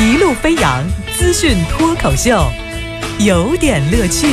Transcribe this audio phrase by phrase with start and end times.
[0.00, 0.84] 一路飞扬
[1.16, 2.48] 资讯脱口秀，
[3.18, 4.28] 有点乐趣。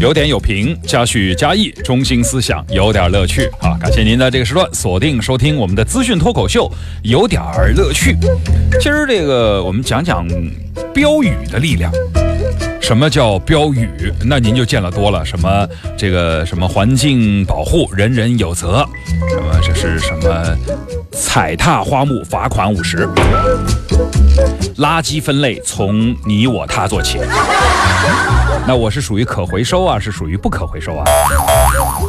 [0.00, 3.76] 有点有评，加叙加意，中心思想有点乐趣啊！
[3.78, 6.72] 感谢您的这个时段锁定收听我们的资讯脱口秀，
[7.02, 8.16] 有点儿乐趣。
[8.80, 10.26] 今儿这个我们讲讲
[10.94, 11.92] 标语的力量。
[12.92, 14.12] 什么叫标语？
[14.22, 18.86] 那您就见了多了，什么这个什么环境保护，人人有责，
[19.30, 20.54] 什么这是什么
[21.10, 23.08] 踩踏花木罚款五十，
[24.76, 27.18] 垃圾分类从你我他做起。
[28.66, 31.04] 那我是属于可回收啊，是属于不可回收啊？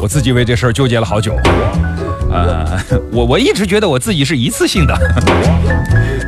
[0.01, 1.33] 我自己为这事儿纠结了好久。
[2.29, 2.77] 呃，
[3.09, 4.93] 我我一直觉得我自己是一次性的。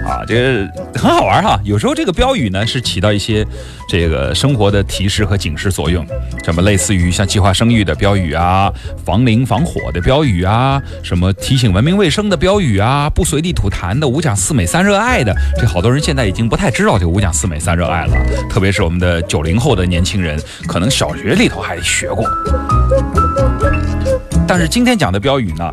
[0.06, 1.60] 啊，这个很好玩哈。
[1.64, 3.46] 有时候这个标语呢是起到一些
[3.90, 6.06] 这个生活的提示和警示作用，
[6.44, 8.72] 什么类似于像计划生育的标语啊，
[9.04, 15.36] 防淋防火的标语啊，什么提醒文明卫生的标语啊，不随地吐痰的五讲四美三热爱的。
[15.58, 18.16] 这好多人现在已经不太知道这五讲四美三热爱了，
[18.48, 22.26] 特别是我们的九零后的年轻人，可能小学里头还学过。
[24.48, 25.72] 但是今天讲的标语呢，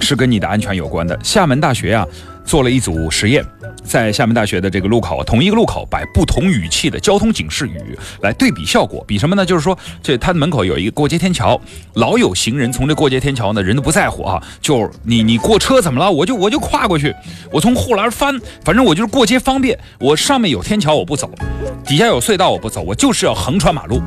[0.00, 1.18] 是跟你的安全有关的。
[1.24, 2.06] 厦门大学啊
[2.44, 3.44] 做了一组实验。
[3.84, 9.44] 在厦门大学的这个路口，同一个路口摆不同语气的交通警示语来对比效果，比什么呢？
[9.44, 11.60] 就是说，这它门口有一个过街天桥，
[11.94, 16.10] 老有行人从这过街天桥呢，人都不在乎啊，就你你过车怎么了？
[16.10, 17.14] 我就我就跨过去，
[17.50, 19.78] 我从护栏翻，反正我就是过街方便。
[19.98, 21.30] 我上面有天桥我不走，
[21.84, 24.00] 底下有隧道我不走，我就是要横穿马路。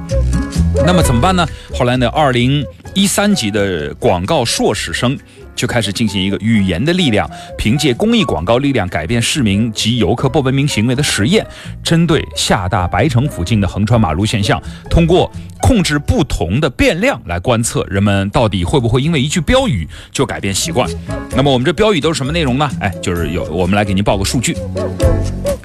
[0.85, 1.47] 那么怎么办呢？
[1.73, 5.17] 后来呢，二零一三级的广告硕士生。
[5.56, 11.45] 就开始进行一个语言的力量，凭借公益广告力量改变市民及游客不文明行为的实验，
[11.84, 20.89] 针对厦大白城附近的横穿马路现象，通过控制不同的变量来观测人们到底会不会因为一句标语就改变习惯。
[21.36, 22.70] 那么我们这标语都是什么内容呢？
[22.80, 24.55] 哎，就是有我们来给您报个数据。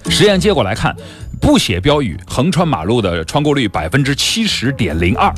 [0.09, 0.95] 实验结果来看，
[1.41, 5.33] 不写标语横穿马路的穿过率百分之七十点零二。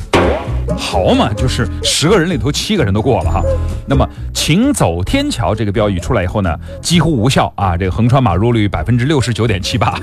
[0.76, 3.42] 好嘛，就是十个人里头七个人都过了哈。
[3.86, 7.76] 那么，请走天桥这个标语出来以后呢，几乎无效啊。
[7.76, 9.98] 这个横穿马路率百分之六十九点七八，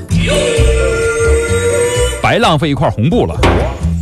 [2.22, 3.38] 白浪费一块红布了。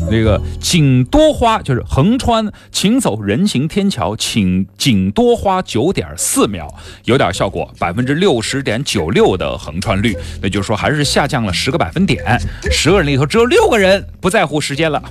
[0.10, 6.74] 那个请多花就是横穿，请走人行天桥，请仅多花九点四秒，
[7.04, 12.24] 有点效果，百分之六十点九六的横穿率，那就是说还是下降了十个百分点，
[12.72, 15.02] 十个人里头只有六个人不在乎时间了，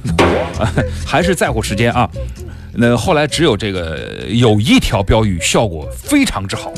[1.07, 2.09] 还是在乎时间啊。
[2.73, 6.73] 那后来只有这个有一条标语效果非常之好，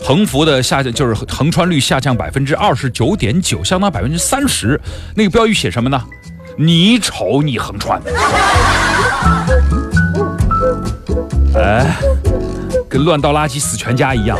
[0.00, 4.80] 横幅的下降就是横穿率下降百分之二十九点九，相当百分之三十。
[5.14, 6.02] 那个标语写什么呢？
[6.60, 8.02] 你瞅你横穿，
[11.54, 11.96] 哎，
[12.88, 14.36] 跟乱倒垃圾死全家一样。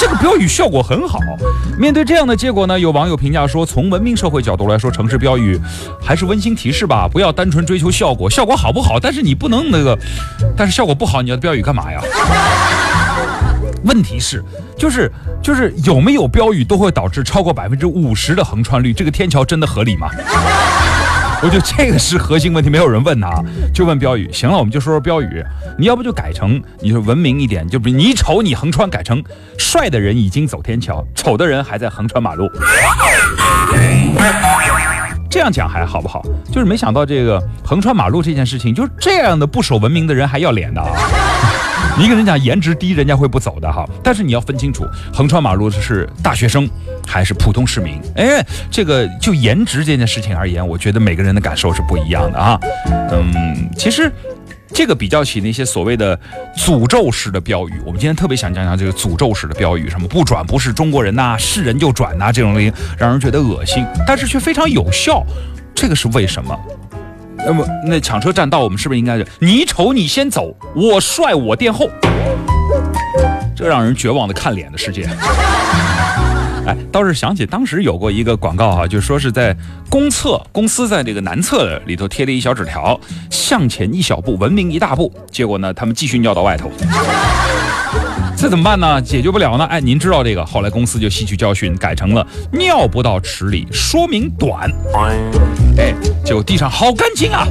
[0.00, 1.18] 这个标语效果很好。
[1.78, 5.60] 面对这样的结果呢，有网友评价说，从文明社会角度来说，城市标语
[6.02, 8.30] 还是温馨提示吧，不要单纯追求效果。
[8.30, 8.98] 效果好不好？
[8.98, 9.98] 但是你不能那个，
[10.56, 12.00] 但是效果不好，你要标语干嘛呀？
[13.84, 14.42] 问题是，
[14.78, 15.12] 就是
[15.42, 20.08] 就是有没有标语都会导致超过百分之五十的横穿率，这个天桥真的合理吗？
[21.42, 23.42] 我觉得这个是核心问题，没有人问他，
[23.74, 24.30] 就问标语。
[24.32, 25.44] 行了，我们就说说标语。
[25.76, 29.20] 你要不就改成，你说文明一点，就比你丑你横穿，改成
[29.58, 32.48] 帅的人已经走天桥，丑的人还在横穿马路。
[35.32, 36.22] 这样讲还好不好？
[36.52, 40.92] 就是没想到这个横穿马路这件事情，就是这样的不守文明的人还要脸的啊！
[41.98, 43.88] 你跟人讲颜值低，人家会不走的哈。
[44.02, 46.68] 但是你要分清楚，横穿马路的是大学生
[47.06, 47.98] 还是普通市民。
[48.14, 52.60] 哎，这个就颜值这件事情而言，我觉得每个人的感受是不一样的啊。
[53.10, 54.12] 嗯，其实
[54.74, 56.18] 这个比较起那些所谓的
[56.56, 65.24] 诅咒式的标语，我们今天特别想讲讲这个诅咒式的标语，什么不转不是中国人呐，是人就转呐，这种东西让人觉得恶心，但是却非常有效。
[65.74, 66.58] 这个是为什么？
[67.44, 71.88] 那么，那抢车占道，我们是不是应该是你丑你先走，我帅我殿后？
[73.54, 75.08] 这让人绝望的看脸的世界。
[76.66, 79.56] 哎，倒是想起当时有过一个广告哈，就说是在
[79.90, 82.98] 公厕公司在这个男厕里头贴了一小纸条：
[83.30, 85.12] 向前一小步，文明一大步。
[85.30, 86.70] 结果呢，他们继续尿到外头。
[88.36, 89.00] 这怎么办呢？
[89.00, 89.64] 解决不了呢？
[89.66, 90.44] 哎，您知道这个？
[90.44, 94.70] 后来公司就吸取教训，改成了尿不到池里，说明短。
[95.78, 95.94] 哎，
[96.24, 97.46] 就地上好干净啊！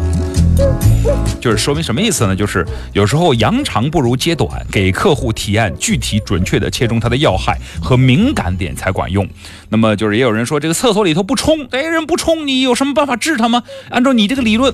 [1.42, 2.36] 就是说明什么意思呢？
[2.36, 9.28] 就是有时候扬长不如揭短，给客户提案具体准确的切中他的要害和敏感点才管用。
[9.70, 13.64] 那么就是也有人说这个厕所里头不冲，哎，人不冲，你有什么办法治他吗？
[13.90, 14.72] 按照你这个理论，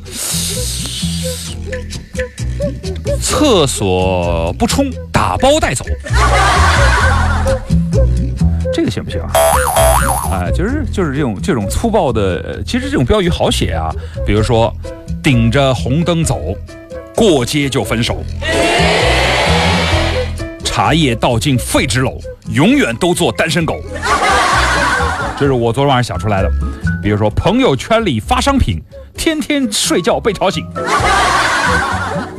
[3.22, 5.86] 厕所不冲，打包带走。
[8.74, 9.32] 这个行不行啊？
[10.30, 13.90] 啊，就是就是这种这种粗暴的，其实这种标语好写啊。
[14.26, 14.72] 比如说，
[15.24, 16.56] 顶着红灯走，
[17.16, 18.16] 过街就分手；
[20.64, 22.18] 茶叶倒进废纸篓，
[22.50, 23.82] 永远都做单身狗。
[25.40, 26.50] 这是我昨天晚上想出来的。
[27.02, 28.82] 比如说，朋友圈里发商品，
[29.16, 30.64] 天天睡觉被吵醒；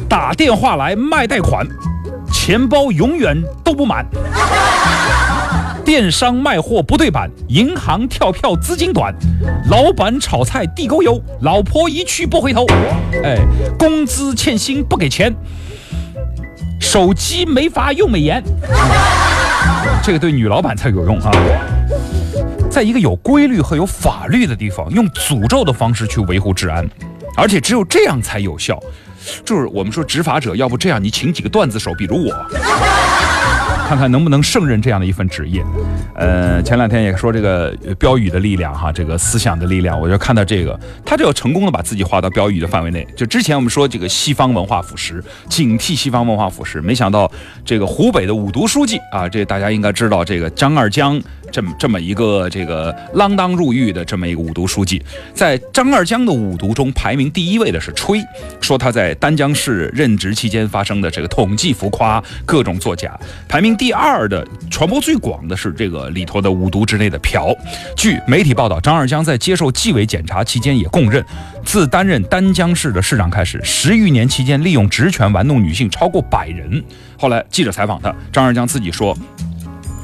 [0.08, 1.66] 打电话来卖贷款，
[2.32, 4.04] 钱包永远都不满。
[5.84, 9.14] 电商卖货不对版，银行跳票资金短，
[9.70, 12.66] 老板炒菜地沟油，老婆一去不回头，
[13.24, 13.38] 哎，
[13.78, 15.34] 工资欠薪不给钱，
[16.80, 18.42] 手机没法用美颜，
[20.04, 21.30] 这个对女老板才有用啊！
[22.70, 26.86] 在一个有规律和有法律的地方，用诅咒的方式去维护治安，
[27.34, 28.78] 而且只有这样才有效。
[29.44, 32.46] 就是我们说执法者，要不这样，你请几个段子手，比如我。
[33.88, 35.64] 看看能不能胜任这样的一份职业。
[36.14, 43.06] 呃，前两天也说这个标语的力量哈，这个思想的力量，我就看到这个，他就要成功的把自己划到标语的范围内。
[43.16, 47.32] 就之前我们说这个西方文化腐蚀，警惕西方文化腐蚀，没想到
[47.64, 51.18] 这个湖北的五毒书记啊，这大家应该知道，这个张二江。
[51.50, 55.02] 这么这么一个这个锒铛入狱的这么一个五毒书记，
[55.32, 58.20] 在张二江的五毒中排名第一位的是吹，
[58.60, 63.18] 说他在丹江市任职期间发生的这个统计浮夸、各种作假。
[63.48, 67.54] 排名第二的传播最广的是这个里头的五毒之内的嫖。
[67.96, 71.24] 据媒体报道，张二江在接受纪委检查期间也供认，
[71.64, 76.82] 自担任丹江市的市长开始，十余年期间利用职权玩弄女性超过百人。
[77.16, 79.16] 后来记者采访他，张二江自己说。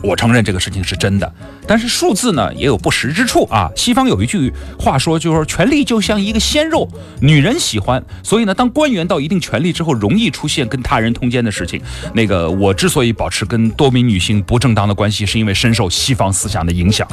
[0.04, 1.32] 我承认这个事情是真的，
[1.66, 3.70] 但是数字呢也有不实之处啊。
[3.74, 6.86] 西方有一句话说，就是说权力就像一个鲜肉，
[7.20, 11.80] 女人喜欢，所以呢，当官员到一定权力之后，容易出现跟他人通奸的事情。
[12.12, 17.08] 那个我之所以保持跟多名女性不正当的关系，是因为深受西方思想的影响。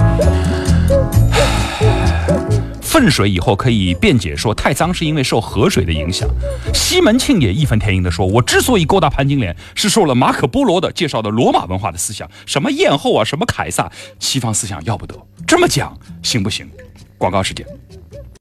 [2.91, 6.27] 粪水以后可以辩解说太脏是因为受河水的影响。
[6.73, 13.89] 西门庆也义愤填膺地说：“我之所以勾搭潘金莲，是受了马可波罗的介绍的罗马文化的思想，什么艳后啊，什么凯撒，
[14.19, 15.15] 西方思想要不得。
[15.47, 16.69] 这么讲行不行？”
[17.17, 17.65] 广告时间。